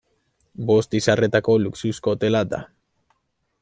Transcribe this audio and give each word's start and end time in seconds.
Bost 0.69 0.95
izarretako 1.01 1.59
luxuzko 1.67 2.17
hotela 2.17 2.45
da. 2.55 2.67